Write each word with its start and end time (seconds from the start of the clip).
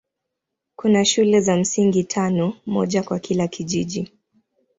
Kuna 0.75 1.05
shule 1.05 1.41
za 1.41 1.57
msingi 1.57 2.03
tano, 2.03 2.53
moja 2.65 3.03
kwa 3.03 3.19
kila 3.19 3.47
kijiji. 3.47 4.11